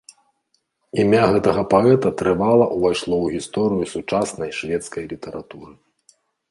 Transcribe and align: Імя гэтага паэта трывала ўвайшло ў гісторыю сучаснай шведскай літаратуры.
Імя 1.03 1.19
гэтага 1.35 1.61
паэта 1.75 2.13
трывала 2.21 2.65
ўвайшло 2.75 3.15
ў 3.21 3.27
гісторыю 3.39 3.85
сучаснай 3.95 4.51
шведскай 4.63 5.03
літаратуры. 5.15 5.73